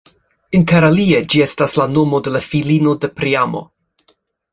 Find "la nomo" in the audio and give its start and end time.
1.79-2.21